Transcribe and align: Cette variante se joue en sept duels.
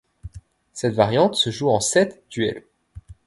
Cette 0.73 0.95
variante 0.95 1.35
se 1.35 1.51
joue 1.51 1.69
en 1.69 1.79
sept 1.79 2.23
duels. 2.31 2.63